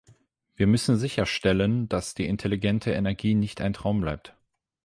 [0.55, 4.35] Wir müssen sicherstellen, dass die intelligente Energie nicht ein Traum bleibt.